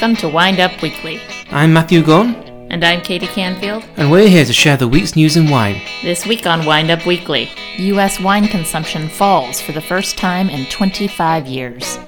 [0.00, 1.20] Welcome to Wind Up Weekly.
[1.50, 2.36] I'm Matthew Gunn,
[2.70, 3.84] And I'm Katie Canfield.
[3.96, 5.82] and we're here to share the week's news in wine.
[6.02, 8.20] This week on Wind Up Weekly, U.S.
[8.20, 11.98] wine consumption falls for the first time in 25 years.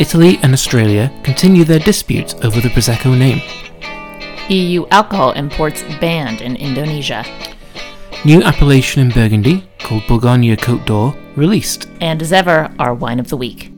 [0.00, 3.40] Italy and Australia continue their dispute over the Prosecco name.
[4.48, 7.24] EU alcohol imports banned in Indonesia.
[8.24, 11.86] New appellation in Burgundy, called Bourgogne Côte d'Or, released.
[12.00, 13.70] And as ever, our wine of the week.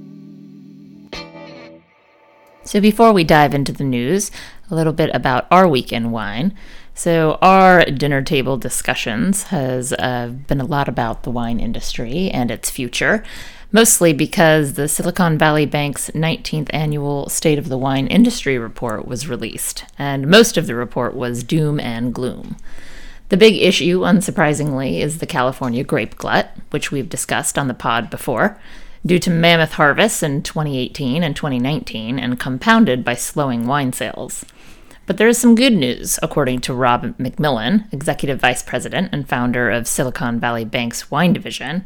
[2.64, 4.30] So before we dive into the news,
[4.70, 6.54] a little bit about our week in wine.
[6.94, 12.50] So our dinner table discussions has uh, been a lot about the wine industry and
[12.50, 13.24] its future,
[13.72, 19.28] mostly because the Silicon Valley Bank's 19th annual State of the Wine Industry report was
[19.28, 22.56] released, and most of the report was doom and gloom.
[23.30, 28.10] The big issue, unsurprisingly, is the California grape glut, which we've discussed on the pod
[28.10, 28.60] before,
[29.04, 34.44] due to mammoth harvests in 2018 and 2019 and compounded by slowing wine sales.
[35.06, 39.70] But there is some good news, according to Rob McMillan, Executive Vice President and founder
[39.70, 41.84] of Silicon Valley Bank's wine division,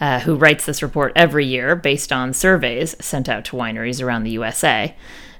[0.00, 4.22] uh, who writes this report every year based on surveys sent out to wineries around
[4.22, 4.94] the USA.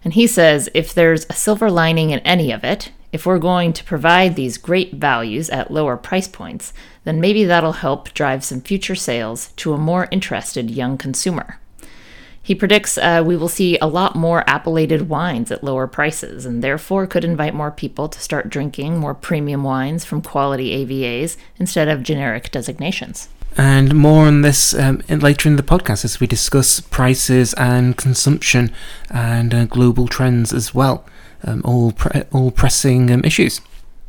[0.05, 3.73] And he says if there's a silver lining in any of it, if we're going
[3.75, 6.73] to provide these great values at lower price points,
[7.05, 11.59] then maybe that'll help drive some future sales to a more interested young consumer.
[12.45, 16.63] He predicts uh, we will see a lot more appellated wines at lower prices, and
[16.63, 21.87] therefore could invite more people to start drinking more premium wines from quality AVAs instead
[21.87, 23.29] of generic designations.
[23.57, 28.73] And more on this um, later in the podcast as we discuss prices and consumption
[29.11, 31.05] and uh, global trends as well.
[31.45, 33.61] Um, all, pre- all pressing um, issues.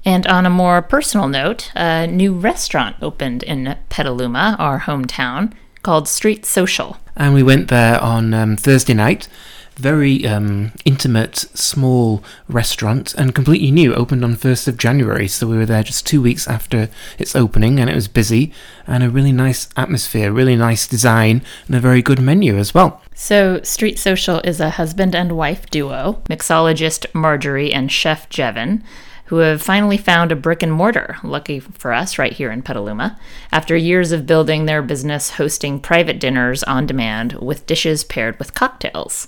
[0.05, 6.07] And on a more personal note, a new restaurant opened in Petaluma, our hometown, called
[6.07, 6.97] Street Social.
[7.15, 9.27] And we went there on um, Thursday night.
[9.75, 13.93] Very um, intimate, small restaurant and completely new.
[13.95, 17.79] Opened on 1st of January, so we were there just two weeks after its opening,
[17.79, 18.53] and it was busy
[18.85, 23.01] and a really nice atmosphere, really nice design, and a very good menu as well.
[23.15, 28.83] So, Street Social is a husband and wife duo, mixologist Marjorie and chef Jevin,
[29.25, 33.19] who have finally found a brick and mortar, lucky for us, right here in Petaluma,
[33.51, 38.53] after years of building their business hosting private dinners on demand with dishes paired with
[38.53, 39.27] cocktails.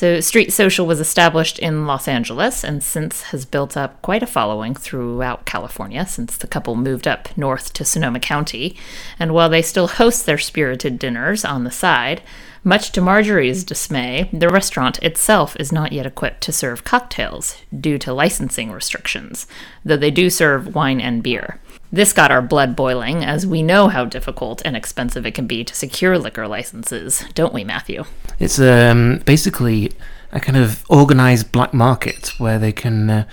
[0.00, 4.26] So, Street Social was established in Los Angeles and since has built up quite a
[4.26, 8.78] following throughout California since the couple moved up north to Sonoma County.
[9.18, 12.22] And while they still host their spirited dinners on the side,
[12.64, 17.98] much to Marjorie's dismay, the restaurant itself is not yet equipped to serve cocktails due
[17.98, 19.46] to licensing restrictions,
[19.84, 21.60] though they do serve wine and beer.
[21.92, 25.64] This got our blood boiling, as we know how difficult and expensive it can be
[25.64, 28.04] to secure liquor licenses, don't we, Matthew?
[28.38, 29.90] It's um, basically
[30.30, 33.24] a kind of organized black market where they can uh,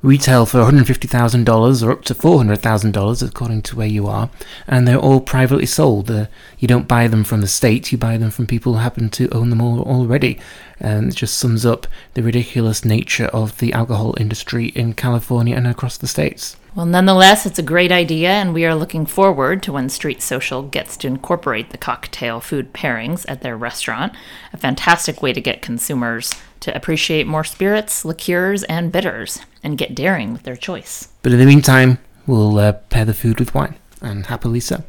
[0.00, 4.30] retail for $150,000 or up to $400,000 according to where you are,
[4.66, 6.10] and they're all privately sold.
[6.10, 6.26] Uh,
[6.58, 9.28] you don't buy them from the state, you buy them from people who happen to
[9.28, 10.38] own them all already.
[10.80, 15.66] And it just sums up the ridiculous nature of the alcohol industry in California and
[15.66, 16.56] across the states.
[16.76, 20.62] Well, nonetheless, it's a great idea, and we are looking forward to when Street Social
[20.62, 24.12] gets to incorporate the cocktail food pairings at their restaurant.
[24.52, 29.94] A fantastic way to get consumers to appreciate more spirits, liqueurs, and bitters, and get
[29.94, 31.08] daring with their choice.
[31.22, 34.84] But in the meantime, we'll uh, pair the food with wine, and happily so.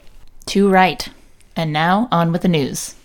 [0.46, 1.08] Too right.
[1.56, 2.96] And now, on with the news.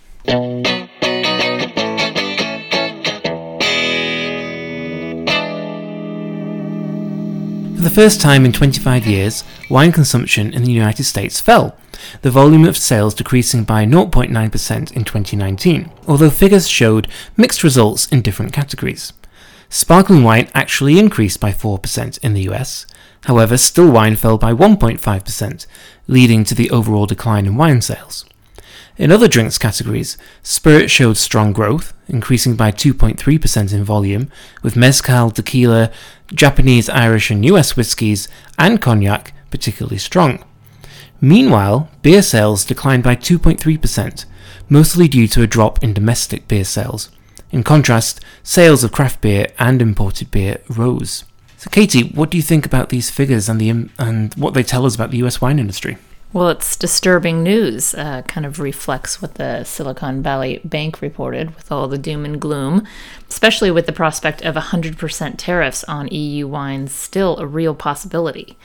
[7.82, 11.76] For the first time in 25 years, wine consumption in the United States fell,
[12.20, 18.22] the volume of sales decreasing by 0.9% in 2019, although figures showed mixed results in
[18.22, 19.12] different categories.
[19.68, 22.86] Sparkling wine actually increased by 4% in the US,
[23.24, 25.66] however, still wine fell by 1.5%,
[26.06, 28.24] leading to the overall decline in wine sales.
[28.98, 34.30] In other drinks categories, spirit showed strong growth, increasing by 2.3% in volume,
[34.62, 35.90] with mezcal, tequila,
[36.34, 38.28] Japanese, Irish, and US whiskies,
[38.58, 40.44] and cognac particularly strong.
[41.20, 44.24] Meanwhile, beer sales declined by 2.3%,
[44.68, 47.10] mostly due to a drop in domestic beer sales.
[47.50, 51.24] In contrast, sales of craft beer and imported beer rose.
[51.56, 54.84] So, Katie, what do you think about these figures and the and what they tell
[54.84, 55.40] us about the U.S.
[55.40, 55.96] wine industry?
[56.34, 57.94] Well, it's disturbing news.
[57.94, 62.40] Uh, kind of reflects what the Silicon Valley Bank reported with all the doom and
[62.40, 62.86] gloom,
[63.28, 68.56] especially with the prospect of 100% tariffs on EU wines still a real possibility.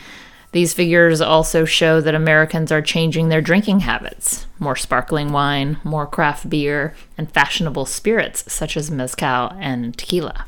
[0.54, 6.08] These figures also show that Americans are changing their drinking habits more sparkling wine, more
[6.08, 10.46] craft beer, and fashionable spirits such as mezcal and tequila.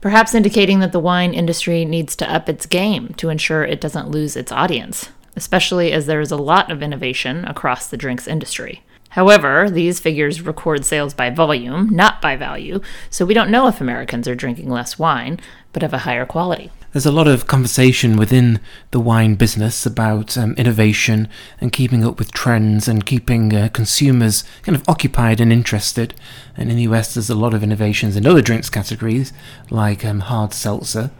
[0.00, 4.10] perhaps indicating that the wine industry needs to up its game to ensure it doesn't
[4.10, 8.82] lose its audience, especially as there is a lot of innovation across the drinks industry.
[9.10, 13.80] However, these figures record sales by volume, not by value, so we don't know if
[13.80, 15.40] Americans are drinking less wine,
[15.72, 16.70] but of a higher quality.
[16.92, 18.60] There's a lot of conversation within
[18.90, 21.28] the wine business about um, innovation
[21.60, 26.14] and keeping up with trends and keeping uh, consumers kind of occupied and interested.
[26.56, 29.32] And in the US, there's a lot of innovations in other drinks categories,
[29.70, 31.10] like um, hard seltzer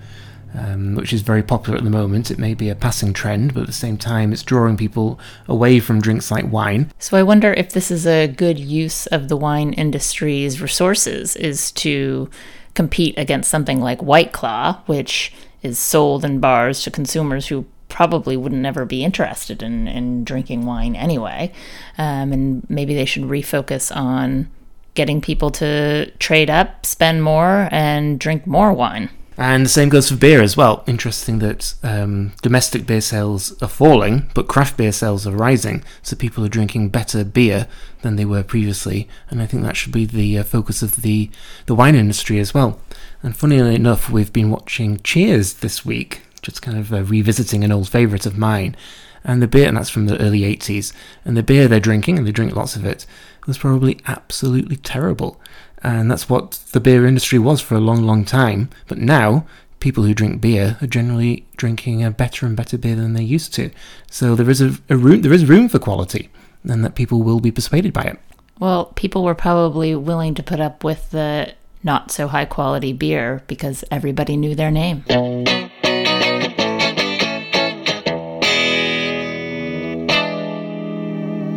[0.57, 2.31] um, which is very popular at the moment.
[2.31, 5.81] It may be a passing trend, but at the same time, it's drawing people away
[5.81, 6.93] from drinks like wine.
[6.99, 11.71] So I wonder if this is a good use of the wine industry's resources, is
[11.73, 12.31] to
[12.75, 15.33] compete against something like White Claw, which
[15.63, 20.67] is sold in bars to consumers who probably wouldn't ever be interested in, in drinking
[20.67, 21.53] wine anyway.
[21.99, 24.51] Um, and maybe they should refocus on
[24.95, 29.11] getting people to trade up, spend more, and drink more wine.
[29.39, 30.83] And the same goes for beer as well.
[30.87, 35.85] Interesting that um, domestic beer sales are falling, but craft beer sales are rising.
[36.03, 37.69] So people are drinking better beer
[38.01, 41.31] than they were previously, and I think that should be the uh, focus of the
[41.67, 42.81] the wine industry as well.
[43.23, 47.73] And funnily enough, we've been watching Cheers this week, just kind of uh, revisiting an
[47.73, 48.75] old favourite of mine.
[49.23, 50.93] And the beer, and that's from the early 80s,
[51.25, 53.05] and the beer they're drinking, and they drink lots of it,
[53.47, 55.41] was probably absolutely terrible
[55.87, 58.69] and that's what the beer industry was for a long, long time.
[58.89, 59.47] But now,
[59.79, 63.55] people who drink beer are generally drinking a better and better beer than they used
[63.55, 63.71] to.
[64.11, 66.29] So there is a, a room, there is room for quality,
[66.65, 68.19] and that people will be persuaded by it.
[68.59, 71.55] Well, people were probably willing to put up with the
[71.85, 75.05] not so high quality beer because everybody knew their name.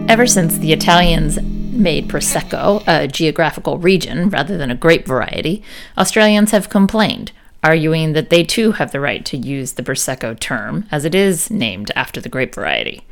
[0.08, 5.64] Ever since the Italians made Prosecco a geographical region rather than a grape variety,
[5.98, 7.32] Australians have complained,
[7.64, 11.50] arguing that they too have the right to use the Prosecco term, as it is
[11.52, 13.04] named after the grape variety.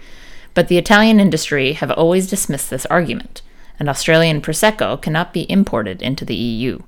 [0.54, 3.42] But the Italian industry have always dismissed this argument,
[3.80, 6.80] and Australian Prosecco cannot be imported into the EU.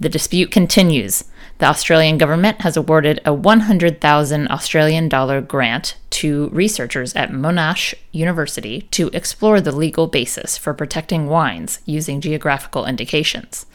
[0.00, 1.24] The dispute continues.
[1.60, 8.88] The Australian government has awarded a 100,000 Australian dollar grant to researchers at Monash University
[8.92, 13.66] to explore the legal basis for protecting wines using geographical indications.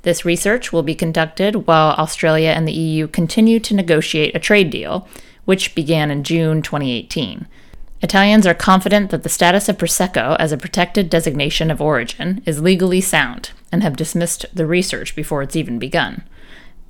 [0.00, 4.70] This research will be conducted while Australia and the EU continue to negotiate a trade
[4.70, 5.06] deal,
[5.44, 7.46] which began in June 2018.
[8.00, 12.62] Italians are confident that the status of Prosecco as a protected designation of origin is
[12.62, 16.22] legally sound and have dismissed the research before it's even begun.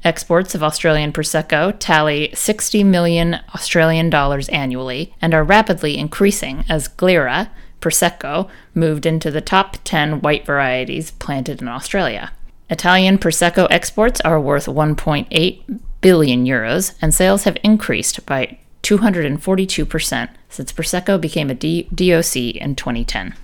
[0.05, 6.89] Exports of Australian Prosecco tally 60 million Australian dollars annually and are rapidly increasing as
[6.89, 7.51] Glera,
[7.81, 12.33] Prosecco, moved into the top 10 white varieties planted in Australia.
[12.69, 20.73] Italian Prosecco exports are worth 1.8 billion euros, and sales have increased by 242% since
[20.73, 23.35] Prosecco became a D- DOC in 2010.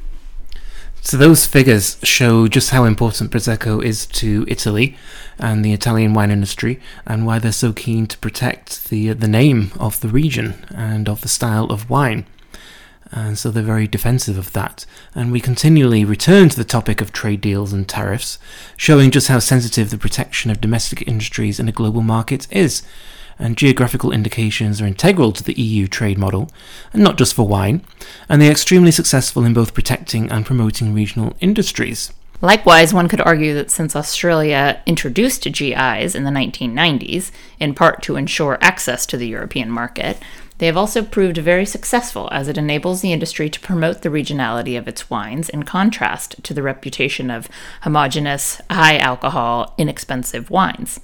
[1.05, 4.97] So those figures show just how important Prosecco is to Italy
[5.37, 9.73] and the Italian wine industry, and why they're so keen to protect the the name
[9.81, 12.25] of the region and of the style of wine.
[13.11, 14.87] And so they're very defensive of that.
[15.13, 18.39] And we continually return to the topic of trade deals and tariffs,
[18.77, 22.83] showing just how sensitive the protection of domestic industries in a global market is
[23.43, 26.51] and geographical indications are integral to the EU trade model,
[26.93, 27.85] and not just for wine,
[28.29, 32.13] and they are extremely successful in both protecting and promoting regional industries.
[32.41, 37.31] Likewise, one could argue that since Australia introduced GIs in the 1990s,
[37.61, 40.19] in part to ensure access to the European market,
[40.59, 44.79] they have also proved very successful as it enables the industry to promote the regionality
[44.79, 47.49] of its wines in contrast to the reputation of
[47.83, 51.01] homogeneous, high alcohol, inexpensive wines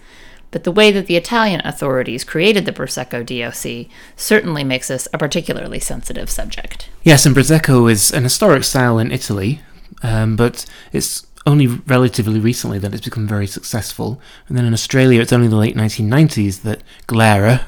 [0.51, 5.19] but the way that the Italian authorities created the Prosecco DOC certainly makes this a
[5.19, 6.89] particularly sensitive subject.
[7.03, 9.61] Yes, and Prosecco is an historic style in Italy,
[10.03, 14.21] um, but it's only relatively recently that it's become very successful.
[14.49, 17.65] And then in Australia, it's only the late 1990s that Glera,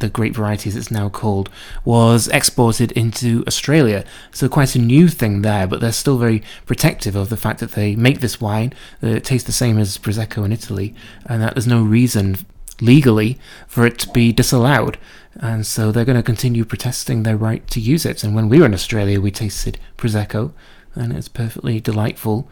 [0.00, 1.48] the grape variety it's now called,
[1.84, 4.04] was exported into Australia.
[4.32, 7.72] So quite a new thing there, but they're still very protective of the fact that
[7.72, 10.94] they make this wine, that it tastes the same as Prosecco in Italy,
[11.26, 12.36] and that there's no reason
[12.80, 13.38] legally
[13.68, 14.98] for it to be disallowed.
[15.34, 18.24] And so they're going to continue protesting their right to use it.
[18.24, 20.52] And when we were in Australia, we tasted Prosecco,
[20.94, 22.48] and it's perfectly delightful,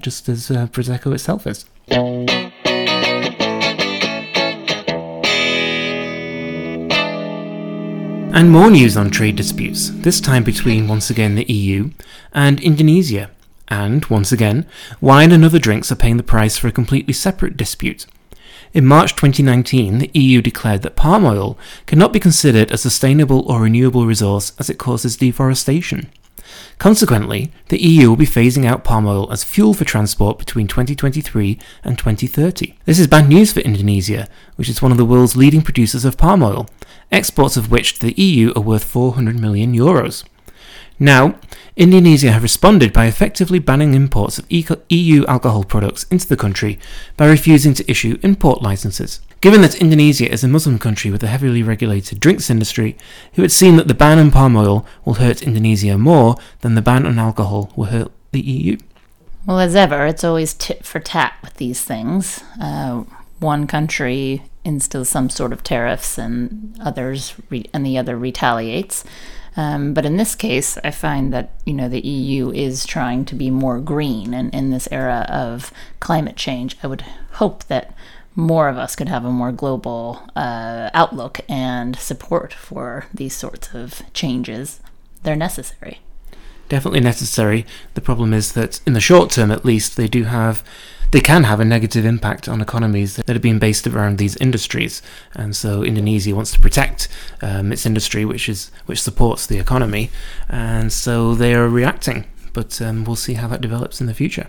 [0.00, 1.64] just as uh, Prosecco itself is.
[8.30, 11.90] And more news on trade disputes, this time between once again the EU
[12.32, 13.30] and Indonesia.
[13.68, 14.66] And, once again,
[15.00, 18.06] wine and other drinks are paying the price for a completely separate dispute.
[18.72, 23.62] In March 2019, the EU declared that palm oil cannot be considered a sustainable or
[23.62, 26.08] renewable resource as it causes deforestation.
[26.78, 31.58] Consequently, the EU will be phasing out palm oil as fuel for transport between 2023
[31.82, 32.74] and 2030.
[32.84, 36.16] This is bad news for Indonesia, which is one of the world's leading producers of
[36.16, 36.68] palm oil,
[37.10, 40.24] exports of which to the EU are worth 400 million euros.
[41.00, 41.38] Now,
[41.76, 46.78] Indonesia have responded by effectively banning imports of EU alcohol products into the country
[47.16, 49.20] by refusing to issue import licenses.
[49.40, 52.96] Given that Indonesia is a Muslim country with a heavily regulated drinks industry,
[53.34, 56.82] it would seem that the ban on palm oil will hurt Indonesia more than the
[56.82, 58.76] ban on alcohol will hurt the EU.
[59.46, 62.42] Well, as ever, it's always tit for tat with these things.
[62.60, 63.04] Uh,
[63.38, 69.04] one country instills some sort of tariffs, and others re- and the other retaliates.
[69.56, 73.36] Um, but in this case, I find that you know the EU is trying to
[73.36, 77.94] be more green, and in this era of climate change, I would hope that
[78.38, 83.74] more of us could have a more global uh, outlook and support for these sorts
[83.74, 84.78] of changes.
[85.24, 85.98] They're necessary.
[86.68, 87.66] Definitely necessary.
[87.94, 90.62] The problem is that in the short term, at least, they do have
[91.10, 95.00] they can have a negative impact on economies that are being based around these industries.
[95.34, 97.08] And so Indonesia wants to protect
[97.40, 100.10] um, its industry, which is which supports the economy,
[100.48, 102.26] and so they are reacting.
[102.52, 104.48] But um, we'll see how that develops in the future.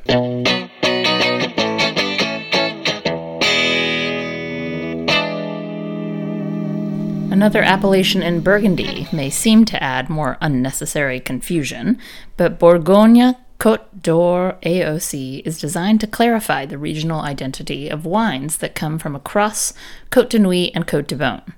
[7.39, 11.97] Another appellation in Burgundy may seem to add more unnecessary confusion,
[12.35, 18.75] but Bourgogne Côte d'Or AOC is designed to clarify the regional identity of wines that
[18.75, 19.73] come from across
[20.11, 21.53] Côte de Nuits and Côte de Beaune.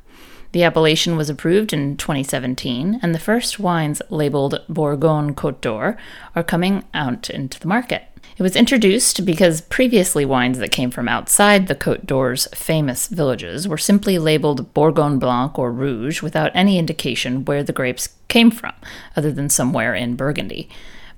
[0.51, 5.97] The appellation was approved in 2017, and the first wines labeled Bourgogne Côte d'Or
[6.35, 8.03] are coming out into the market.
[8.37, 13.67] It was introduced because previously wines that came from outside the Côte d'Or's famous villages
[13.67, 18.73] were simply labeled Bourgogne Blanc or Rouge without any indication where the grapes came from,
[19.15, 20.69] other than somewhere in Burgundy.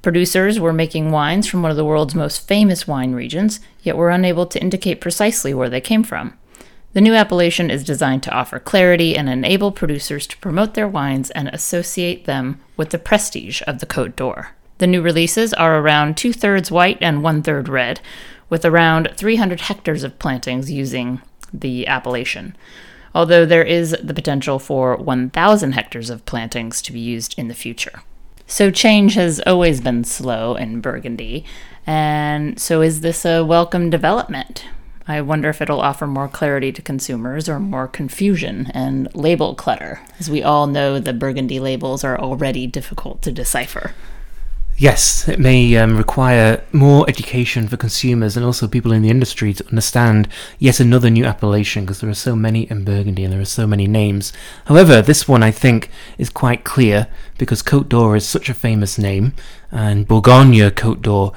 [0.04, 4.10] Producers were making wines from one of the world's most famous wine regions, yet were
[4.10, 6.38] unable to indicate precisely where they came from.
[6.94, 11.32] The new appellation is designed to offer clarity and enable producers to promote their wines
[11.32, 14.52] and associate them with the prestige of the Côte d'Or.
[14.78, 18.00] The new releases are around two thirds white and one third red,
[18.48, 21.20] with around 300 hectares of plantings using
[21.52, 22.56] the appellation,
[23.16, 27.56] although there is the potential for 1,000 hectares of plantings to be used in the
[27.56, 28.04] future.
[28.46, 31.44] So change has always been slow in Burgundy,
[31.88, 34.66] and so is this a welcome development?
[35.08, 40.00] I wonder if it'll offer more clarity to consumers or more confusion and label clutter.
[40.20, 43.94] As we all know, the Burgundy labels are already difficult to decipher.
[44.78, 49.54] Yes, it may um, require more education for consumers and also people in the industry
[49.54, 53.42] to understand yet another new appellation because there are so many in Burgundy and there
[53.42, 54.34] are so many names.
[54.66, 57.08] However, this one I think is quite clear
[57.38, 59.34] because Côte d'Or is such a famous name
[59.72, 61.34] and Bourgogne Côte d'Or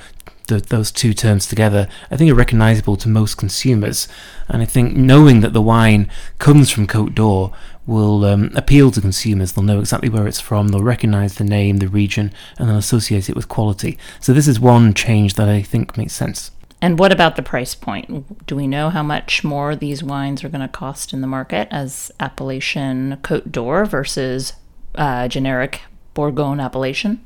[0.47, 4.09] the, those two terms together, I think are recognizable to most consumers.
[4.49, 7.53] And I think knowing that the wine comes from Côte d'Or
[7.87, 9.53] will um, appeal to consumers.
[9.53, 13.29] They'll know exactly where it's from, they'll recognize the name, the region, and they'll associate
[13.29, 13.97] it with quality.
[14.21, 16.51] So, this is one change that I think makes sense.
[16.83, 18.47] And what about the price point?
[18.47, 21.69] Do we know how much more these wines are going to cost in the market
[21.71, 24.53] as appellation Côte d'Or versus
[24.95, 25.83] uh, generic
[26.15, 27.25] Bourgogne appellation?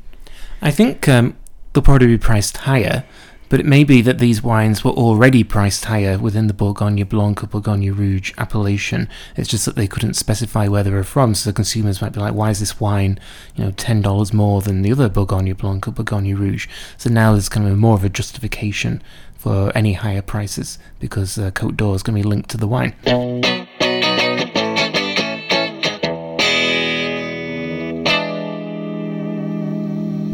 [0.62, 1.36] I think um,
[1.72, 3.04] they'll probably be priced higher,
[3.48, 7.42] but it may be that these wines were already priced higher within the Bourgogne Blanc
[7.42, 9.08] or Bourgogne Rouge appellation.
[9.36, 12.20] It's just that they couldn't specify where they were from, so the consumers might be
[12.20, 13.18] like, why is this wine,
[13.56, 16.68] you know, ten dollars more than the other Bourgogne Blanc or Bourgogne Rouge?
[16.96, 19.02] So now there's kind of more of a justification
[19.36, 22.68] for any higher prices because uh, Cote d'Or is going to be linked to the
[22.68, 22.94] wine.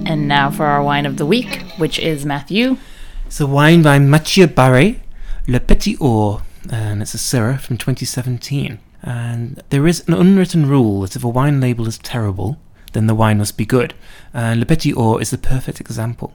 [0.09, 2.79] And now for our wine of the week, which is Matthew.
[3.27, 5.01] It's a wine by Mathieu Barret,
[5.49, 8.79] Le Petit Ours, and it's a Syrah from 2017.
[9.03, 12.57] And there is an unwritten rule that if a wine label is terrible,
[12.93, 13.95] then the wine must be good.
[14.33, 16.33] And Le Petit Ours is the perfect example.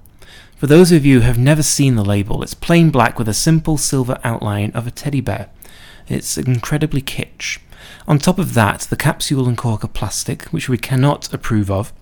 [0.58, 3.34] For those of you who have never seen the label, it's plain black with a
[3.34, 5.50] simple silver outline of a teddy bear.
[6.10, 7.60] It's incredibly kitsch.
[8.06, 11.94] On top of that, the capsule and cork are plastic, which we cannot approve of,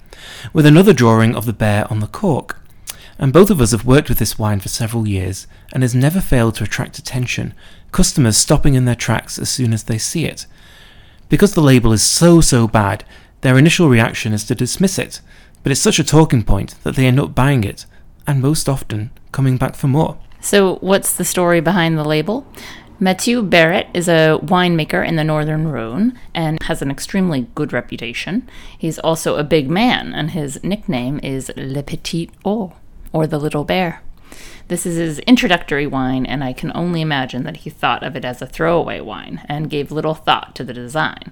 [0.54, 2.62] with another drawing of the bear on the cork.
[3.18, 6.22] And both of us have worked with this wine for several years and has never
[6.22, 7.54] failed to attract attention,
[7.92, 10.46] customers stopping in their tracks as soon as they see it.
[11.28, 13.04] Because the label is so, so bad,
[13.42, 15.22] their initial reaction is to dismiss it,
[15.64, 17.86] but it's such a talking point that they end up buying it,
[18.26, 20.18] and most often coming back for more.
[20.42, 22.48] So, what's the story behind the label?
[23.02, 28.46] Mathieu Barret is a winemaker in the Northern Rhone and has an extremely good reputation.
[28.78, 32.74] He's also a big man, and his nickname is Le Petit Ours,
[33.14, 34.02] or the Little Bear.
[34.68, 38.26] This is his introductory wine, and I can only imagine that he thought of it
[38.26, 41.32] as a throwaway wine and gave little thought to the design.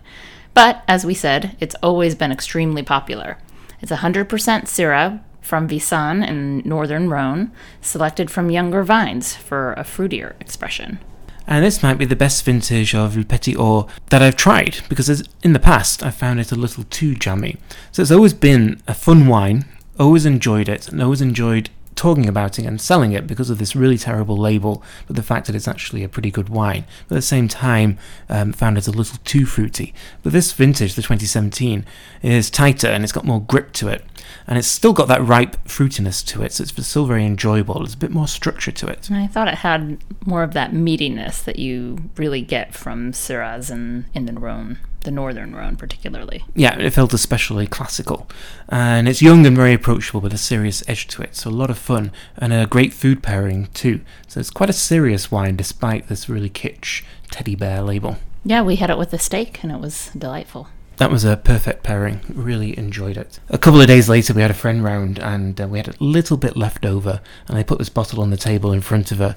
[0.53, 3.39] But, as we said, it's always been extremely popular.
[3.81, 10.39] It's 100% Syrah from Visan in northern Rhone, selected from younger vines for a fruitier
[10.39, 10.99] expression.
[11.47, 15.23] And this might be the best vintage of Le Petit Ours that I've tried, because
[15.41, 17.55] in the past I found it a little too jammy.
[17.93, 19.63] So it's always been a fun wine,
[19.97, 23.75] always enjoyed it, and always enjoyed talking about it and selling it because of this
[23.75, 26.85] really terrible label, but the fact that it's actually a pretty good wine.
[27.07, 27.97] But at the same time,
[28.29, 29.93] um, found it a little too fruity.
[30.23, 31.85] But this vintage, the 2017,
[32.21, 34.05] is tighter and it's got more grip to it.
[34.45, 37.75] And it's still got that ripe fruitiness to it, so it's still very enjoyable.
[37.79, 39.09] There's a bit more structure to it.
[39.11, 44.05] I thought it had more of that meatiness that you really get from Syrahs in,
[44.13, 44.77] in the Rhone
[45.07, 46.43] the Northern Rhone, particularly.
[46.53, 48.27] Yeah, it felt especially classical.
[48.67, 51.69] And it's young and very approachable with a serious edge to it, so a lot
[51.69, 54.01] of fun and a great food pairing too.
[54.27, 58.17] So it's quite a serious wine despite this really kitsch teddy bear label.
[58.43, 60.67] Yeah, we had it with a steak and it was delightful.
[60.97, 62.21] That was a perfect pairing.
[62.27, 63.39] Really enjoyed it.
[63.49, 65.95] A couple of days later, we had a friend round and uh, we had a
[65.99, 67.21] little bit left over.
[67.47, 69.35] And I put this bottle on the table in front of her.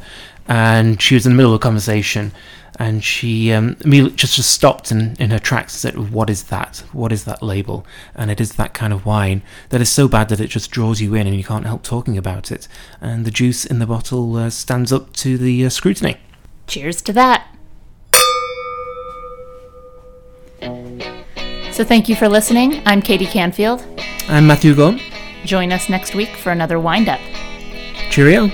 [0.49, 2.33] And she was in the middle of a conversation
[2.79, 6.83] and she um, just, just stopped in, in her tracks and said, What is that?
[6.93, 7.85] What is that label?
[8.15, 11.03] And it is that kind of wine that is so bad that it just draws
[11.03, 12.69] you in and you can't help talking about it.
[13.03, 16.17] And the juice in the bottle uh, stands up to the uh, scrutiny.
[16.67, 17.50] Cheers to that.
[21.81, 22.83] So thank you for listening.
[22.85, 23.83] I'm Katie Canfield.
[24.29, 25.01] I'm Matthew Gunn.
[25.47, 27.21] Join us next week for another wind up.
[28.11, 28.51] Cheerio.